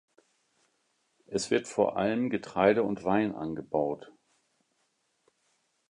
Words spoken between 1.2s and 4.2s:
Es wird vor allem Getreide und Wein angebaut.